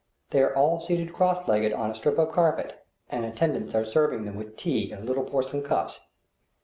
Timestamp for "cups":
5.61-5.99